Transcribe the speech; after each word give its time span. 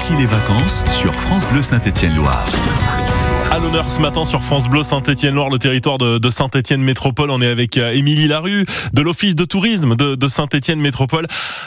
Ici 0.00 0.14
les 0.16 0.24
vacances 0.24 0.82
sur 0.88 1.14
France 1.14 1.46
Bleu 1.46 1.60
Saint-Étienne-Loire. 1.60 2.46
À 3.50 3.58
l'honneur 3.58 3.84
ce 3.84 4.00
matin 4.00 4.24
sur 4.24 4.42
France 4.42 4.66
Bleu 4.66 4.82
Saint-Étienne-Loire, 4.82 5.50
le 5.50 5.58
territoire 5.58 5.98
de, 5.98 6.30
Saint-Étienne 6.30 6.80
Métropole. 6.80 7.30
On 7.30 7.42
est 7.42 7.46
avec 7.46 7.76
euh, 7.76 7.92
Émilie 7.92 8.26
Larue 8.26 8.64
de 8.94 9.02
l'Office 9.02 9.36
de 9.36 9.44
tourisme 9.44 9.96
de, 9.96 10.26
Saint-Étienne 10.26 10.80
Métropole. 10.80 11.26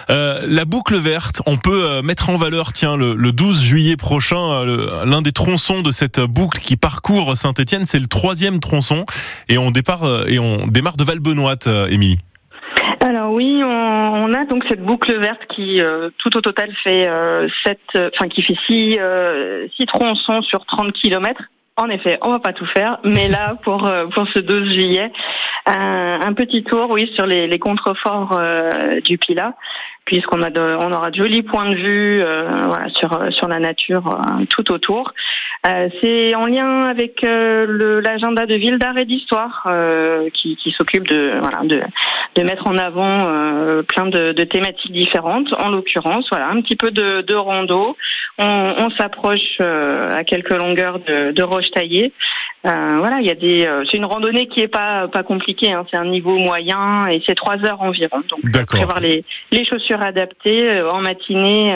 Euh, 0.09 0.47
la 0.47 0.65
boucle 0.65 0.95
verte, 0.95 1.43
on 1.45 1.57
peut 1.57 1.83
euh, 1.83 2.01
mettre 2.01 2.31
en 2.31 2.37
valeur, 2.37 2.73
tiens, 2.73 2.97
le, 2.97 3.31
12 3.31 3.61
juillet 3.61 3.97
prochain, 3.97 4.65
l'un 5.05 5.21
des 5.21 5.31
tronçons 5.31 5.83
de 5.83 5.91
cette 5.91 6.19
boucle 6.19 6.59
qui 6.59 6.75
parcourt 6.75 7.37
Saint-Étienne, 7.37 7.85
c'est 7.85 7.99
le 7.99 8.07
troisième 8.07 8.59
tronçon. 8.59 9.05
Et 9.47 9.59
on, 9.59 9.69
démarre 9.69 10.07
de 10.07 11.03
Valbenoîte, 11.03 11.69
Émilie. 11.91 12.17
Alors 13.03 13.33
oui, 13.33 13.61
on, 13.65 14.33
a 14.33 14.45
donc 14.45 14.63
cette 14.69 14.81
boucle 14.81 15.13
verte 15.19 15.45
qui 15.47 15.81
tout 16.19 16.37
au 16.37 16.41
total 16.41 16.71
fait 16.83 17.09
euh, 17.09 17.49
enfin 17.95 18.29
qui 18.29 18.41
fait 18.41 18.55
six, 18.65 18.97
six 19.75 19.85
tronçons 19.85 20.41
sur 20.41 20.65
30 20.65 20.93
kilomètres. 20.93 21.43
En 21.75 21.89
effet, 21.89 22.19
on 22.21 22.29
va 22.29 22.39
pas 22.39 22.53
tout 22.53 22.67
faire, 22.67 22.99
mais 23.03 23.27
là 23.29 23.55
pour 23.63 23.87
euh, 23.87 24.05
pour 24.05 24.27
ce 24.27 24.39
12 24.39 24.73
juillet, 24.73 25.11
un, 25.65 26.33
petit 26.33 26.63
tour, 26.63 26.89
oui, 26.91 27.11
sur 27.15 27.25
les, 27.25 27.47
les 27.47 27.59
contreforts 27.59 28.37
euh, 28.37 28.99
du 29.01 29.17
Pila, 29.17 29.55
puisqu'on 30.05 30.41
a 30.41 30.49
de, 30.49 30.59
on 30.59 30.91
aura 30.91 31.11
de 31.11 31.15
jolis 31.15 31.43
points 31.43 31.69
de 31.69 31.75
vue 31.75 32.21
euh, 32.23 32.43
voilà, 32.65 32.89
sur 32.89 33.31
sur 33.31 33.47
la 33.47 33.59
nature 33.59 34.21
tout 34.49 34.71
autour. 34.71 35.13
c'est 36.01 36.35
en 36.35 36.45
lien 36.45 36.85
avec 36.85 37.21
l'agenda 37.21 38.45
de 38.45 38.55
ville 38.55 38.77
d'art 38.77 38.97
et 38.97 39.05
d'histoire 39.05 39.67
qui, 40.33 40.55
qui 40.55 40.71
s'occupe 40.71 41.07
de 41.07 41.33
voilà 41.41 41.61
de 41.63 41.81
de 42.35 42.41
mettre 42.41 42.67
en 42.67 42.77
avant 42.77 43.19
plein 43.87 44.07
de, 44.07 44.31
de, 44.31 44.43
thématiques 44.43 44.91
différentes. 44.91 45.53
En 45.53 45.69
l'occurrence, 45.69 46.27
voilà, 46.31 46.49
un 46.49 46.61
petit 46.61 46.75
peu 46.75 46.89
de, 46.89 47.21
de 47.21 47.35
rando. 47.35 47.95
On, 48.39 48.73
on 48.79 48.89
s'approche 48.89 49.59
à 49.61 50.23
quelques 50.23 50.49
longueurs 50.53 50.99
de, 50.99 51.31
de 51.31 51.43
taillé. 51.71 52.11
Euh, 52.65 52.95
voilà, 52.97 53.19
il 53.19 53.25
y 53.25 53.31
a 53.31 53.35
des. 53.35 53.65
Euh, 53.65 53.83
c'est 53.89 53.97
une 53.97 54.05
randonnée 54.05 54.47
qui 54.47 54.61
est 54.61 54.69
pas 54.69 55.09
pas 55.09 55.23
compliquée. 55.23 55.73
Hein, 55.73 55.85
c'est 55.91 55.97
un 55.97 56.05
niveau 56.05 56.37
moyen 56.37 57.07
et 57.07 57.21
c'est 57.25 57.35
trois 57.35 57.57
heures 57.65 57.81
environ. 57.81 58.23
Donc, 58.29 58.65
prévoir 58.65 59.01
les 59.01 59.25
les 59.51 59.65
chaussures 59.65 59.92
adaptées 60.01 60.69
euh, 60.69 60.91
en 60.91 61.01
matinée 61.01 61.75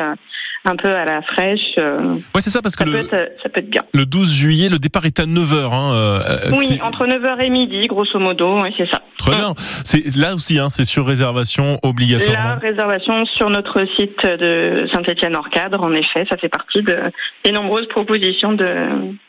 un 0.68 0.76
peu 0.76 0.94
à 0.94 1.06
la 1.06 1.22
fraîche. 1.22 1.76
Euh, 1.78 1.98
ouais, 2.36 2.42
c'est 2.42 2.50
ça, 2.50 2.62
parce 2.62 2.76
que 2.76 2.84
le, 2.84 2.98
être, 2.98 3.32
ça 3.42 3.50
peut 3.50 3.62
être 3.62 3.70
bien. 3.70 3.84
Le 3.94 4.06
12 4.06 4.34
juillet, 4.34 4.70
le 4.70 4.80
départ 4.80 5.06
est 5.06 5.20
à 5.20 5.26
9h. 5.26 5.74
Hein, 5.74 5.94
euh, 5.94 6.52
oui, 6.58 6.80
entre 6.84 7.06
9h 7.06 7.42
et 7.42 7.50
midi, 7.50 7.88
grosso 7.88 8.20
modo, 8.20 8.62
oui, 8.62 8.74
c'est 8.78 8.90
ça. 8.90 9.02
Très 9.18 9.36
bien. 9.36 9.54
C'est, 9.84 10.16
là 10.16 10.36
aussi, 10.36 10.60
hein, 10.60 10.70
c'est 10.70 10.84
sur 10.84 11.06
réservation 11.06 11.80
obligatoirement. 11.84 12.50
La 12.50 12.56
réservation 12.56 13.26
sur 13.26 13.50
notre 13.50 13.86
site 13.98 14.24
de 14.24 14.88
Saint-Étienne-Hors-Cadre, 14.94 15.84
en 15.84 15.94
effet, 15.94 16.26
ça 16.30 16.38
fait 16.38 16.50
partie 16.50 16.82
de, 16.82 16.98
des 17.44 17.52
nombreuses 17.52 17.88
propositions 17.88 18.54
de, 18.54 18.66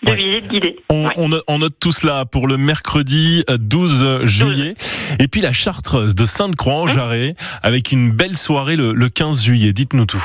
de 0.03 0.13
visites 0.13 0.49
guidées. 0.49 0.77
On, 0.91 1.09
on, 1.47 1.59
note 1.59 1.77
tout 1.81 1.93
cela 1.93 2.25
pour 2.25 2.47
le 2.49 2.57
mercredi 2.57 3.45
12 3.49 4.05
euh, 4.05 4.27
juillet. 4.27 4.75
Et 5.21 5.29
puis 5.29 5.41
la 5.41 5.53
Chartreuse 5.53 6.15
de 6.15 6.25
Sainte-Croix 6.25 6.75
en 6.75 6.87
Jarret, 6.87 7.35
avec 7.63 7.93
une 7.93 8.13
belle 8.13 8.37
soirée 8.37 8.77
le, 8.77 8.93
le 8.93 9.09
15 9.09 9.45
juillet. 9.45 9.73
Dites-nous 9.73 10.07
tout. 10.07 10.25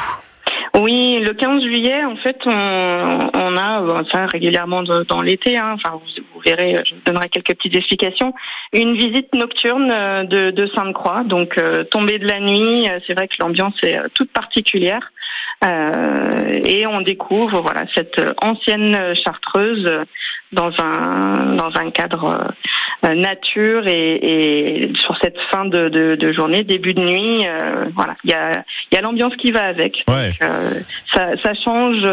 Oui, 0.75 1.19
le 1.19 1.33
15 1.33 1.61
juillet, 1.61 2.03
en 2.03 2.15
fait, 2.15 2.37
on, 2.47 2.51
on 2.51 3.57
a 3.57 4.03
ça 4.11 4.25
régulièrement 4.25 4.81
dans 4.81 5.21
l'été. 5.21 5.55
Hein, 5.55 5.75
enfin, 5.75 6.01
vous, 6.33 6.41
verrez, 6.41 6.81
je 6.83 6.95
vous 6.95 7.01
donnerai 7.05 7.29
quelques 7.29 7.55
petites 7.55 7.75
explications. 7.75 8.33
Une 8.73 8.95
visite 8.95 9.33
nocturne 9.35 9.91
euh, 9.91 10.23
de, 10.23 10.49
de 10.49 10.65
Sainte-Croix, 10.73 11.25
donc 11.25 11.59
euh, 11.59 11.83
tombée 11.83 12.17
de 12.17 12.27
la 12.27 12.39
nuit. 12.39 12.89
Euh, 12.89 12.99
c'est 13.05 13.13
vrai 13.13 13.27
que 13.27 13.35
l'ambiance 13.39 13.75
est 13.83 13.99
toute 14.15 14.31
particulière. 14.31 15.11
Euh, 15.63 16.59
et 16.65 16.87
on 16.87 17.01
découvre 17.01 17.61
voilà 17.61 17.85
cette 17.93 18.19
ancienne 18.41 18.97
chartreuse 19.15 19.89
dans 20.51 20.71
un 20.79 21.55
dans 21.55 21.71
un 21.75 21.89
cadre 21.91 22.25
euh, 22.25 22.51
nature 23.03 23.87
et, 23.87 24.15
et, 24.15 24.93
sur 24.95 25.17
cette 25.21 25.39
fin 25.51 25.65
de, 25.65 25.89
de, 25.89 26.15
de, 26.15 26.31
journée, 26.31 26.63
début 26.63 26.93
de 26.93 27.01
nuit, 27.01 27.45
euh, 27.47 27.85
voilà, 27.95 28.15
il 28.23 28.31
y 28.31 28.33
a 28.33 28.63
il 28.91 28.95
y 28.95 28.97
a 28.97 29.01
l'ambiance 29.01 29.35
qui 29.35 29.51
va 29.51 29.65
avec. 29.65 30.03
Ouais. 30.07 30.31
Donc, 30.39 30.83
ça, 31.13 31.31
ça 31.43 31.53
change 31.53 32.05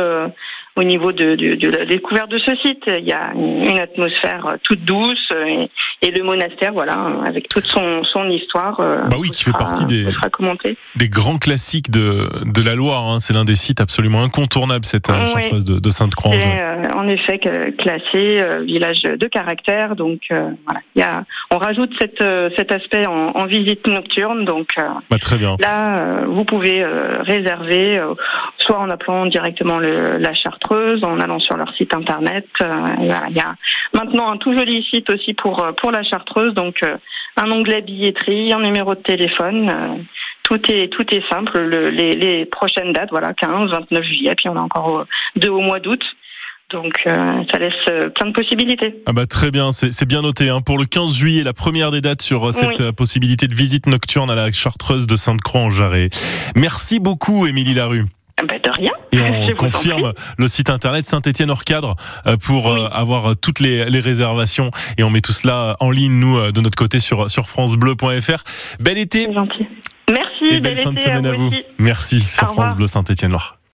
au 0.81 0.85
niveau 0.85 1.13
de, 1.13 1.35
de, 1.35 1.55
de, 1.55 1.69
la 1.69 1.85
découverte 1.85 2.31
de 2.31 2.39
ce 2.39 2.55
site. 2.57 2.85
Il 2.87 3.05
y 3.05 3.13
a 3.13 3.33
une 3.35 3.79
atmosphère 3.79 4.57
toute 4.63 4.83
douce 4.85 5.29
et, 5.47 5.69
et 6.03 6.11
le 6.11 6.23
monastère, 6.23 6.73
voilà, 6.73 6.97
avec 7.27 7.49
toute 7.49 7.67
son, 7.67 8.03
son 8.05 8.29
histoire. 8.29 8.79
Bah 8.79 9.17
oui, 9.19 9.31
qui 9.31 9.45
fait 9.45 9.53
partie 9.53 9.85
des, 9.85 10.07
des 10.97 11.09
grands 11.09 11.39
classiques 11.39 11.91
de, 11.91 12.29
de 12.47 12.63
la 12.63 12.75
Loire. 12.75 13.07
Hein. 13.07 13.19
C'est 13.21 13.35
l'un 13.35 13.45
des 13.45 13.55
sites 13.55 13.81
absolument 13.81 14.23
incontournables, 14.23 14.85
cette 14.85 15.11
euh, 15.11 15.25
oui. 15.35 15.65
de, 15.65 15.79
de 15.79 15.91
Sainte-Croix. 15.91 16.35
Euh, 16.35 16.85
en 16.97 17.07
effet, 17.09 17.39
classé 17.39 18.41
euh, 18.41 18.63
village 18.63 19.03
de 19.03 19.27
caractère. 19.27 19.97
Donc 19.97 20.21
voilà, 20.31 20.81
il 20.97 21.01
y 21.01 21.03
a, 21.03 21.25
on 21.51 21.59
rajoute 21.59 21.91
cette, 21.99 22.25
cet 22.57 22.73
aspect 22.73 23.07
en, 23.07 23.33
en 23.35 23.47
visite 23.47 23.87
nocturne. 23.87 24.45
Donc 24.45 24.69
bah, 25.11 25.19
très 25.21 25.37
bien. 25.37 25.57
là, 25.61 26.25
vous 26.27 26.45
pouvez 26.45 26.85
réserver, 26.85 28.01
soit 28.71 28.79
en 28.79 28.91
appelant 28.91 29.27
directement 29.27 29.79
le, 29.79 30.19
la 30.19 30.33
Chartreuse, 30.33 31.03
en 31.03 31.19
allant 31.19 31.41
sur 31.41 31.57
leur 31.57 31.75
site 31.75 31.95
internet. 31.95 32.47
il 33.01 33.07
y 33.07 33.41
a 33.41 33.55
maintenant 33.93 34.31
un 34.31 34.37
tout 34.37 34.53
joli 34.55 34.85
site 34.85 35.11
aussi 35.11 35.35
pour 35.35 35.67
pour 35.77 35.91
la 35.91 36.05
Chartreuse. 36.05 36.55
Donc 36.55 36.85
un 37.37 37.51
onglet 37.51 37.83
billetterie, 37.83 38.53
un 38.53 38.61
numéro 38.61 38.95
de 38.95 39.01
téléphone 39.01 40.07
tout 40.45 40.61
est 40.71 40.89
tout 40.89 41.07
est 41.13 41.29
simple. 41.29 41.61
les, 41.61 42.15
les, 42.15 42.45
prochaines 42.45 42.93
dates, 42.93 43.11
voilà, 43.11 43.35
15, 43.35 43.71
29 43.71 44.05
juillet, 44.05 44.35
puis 44.37 44.49
on 44.49 44.57
a 44.57 44.61
encore 44.61 45.07
deux 45.37 45.49
au 45.49 45.61
mois 45.61 45.81
d'août. 45.81 46.05
Donc 46.71 47.01
euh, 47.07 47.43
ça 47.51 47.59
laisse 47.59 47.73
euh, 47.91 48.11
plein 48.11 48.27
de 48.27 48.33
possibilités. 48.33 49.03
Ah 49.07 49.13
bah 49.13 49.27
très 49.27 49.51
bien, 49.51 49.73
c'est 49.73 50.07
bien 50.07 50.23
noté. 50.23 50.49
Hein. 50.49 50.61
Pour 50.61 50.79
le 50.79 50.85
15 50.85 51.17
juillet, 51.17 51.43
la 51.43 51.53
première 51.53 51.91
des 51.91 52.01
dates 52.01 52.23
sur 52.23 52.49
euh, 52.49 52.53
cette 52.53 52.93
possibilité 52.93 53.49
de 53.49 53.55
visite 53.55 53.87
nocturne 53.87 54.31
à 54.31 54.37
la 54.37 54.53
Chartreuse 54.53 55.07
de 55.07 55.17
Sainte-Croix 55.17 55.63
en 55.63 55.71
Jarret. 55.71 56.11
Merci 56.55 57.01
beaucoup, 57.01 57.47
Émilie 57.47 57.75
Larue. 57.75 58.05
Ah 58.41 58.47
bah 58.49 58.59
de 58.59 58.71
rien. 58.71 58.93
Et 59.13 59.53
on 59.53 59.57
confirme 59.57 60.13
le 60.39 60.49
site 60.49 60.71
internet 60.71 61.05
Saint-Étienne 61.05 61.51
hors 61.51 61.65
cadre 61.65 61.97
pour 62.43 62.75
avoir 62.75 63.37
toutes 63.37 63.61
les, 63.61 63.85
les, 63.91 64.01
réservations 64.01 64.71
et 64.97 65.03
on 65.03 65.11
met 65.11 65.21
tout 65.21 65.33
cela 65.33 65.77
en 65.81 65.91
ligne 65.91 66.13
nous 66.13 66.53
de 66.53 66.61
notre 66.61 66.77
côté 66.77 66.99
sur 66.99 67.31
sur 67.31 67.49
francebleu.fr. 67.49 68.43
Bel 68.81 68.99
été. 68.99 69.33
Gentil. 69.33 69.67
Merci. 70.11 70.57
Et 70.57 70.61
belle 70.61 70.79
fin 70.79 70.93
de 70.93 70.99
semaine 70.99 71.27
à 71.27 71.33
vous. 71.33 71.51
Merci 71.79 72.21
sur 72.35 72.53
France 72.53 72.75
Bleu 72.75 72.87
Saint-Étienne 72.87 73.33
Loire. 73.33 73.60